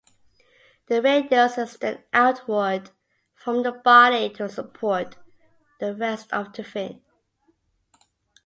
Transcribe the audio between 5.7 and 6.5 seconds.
the rest